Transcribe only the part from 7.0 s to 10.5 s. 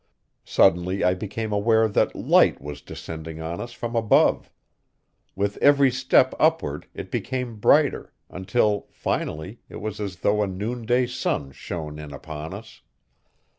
became brighter, until finally it was as though a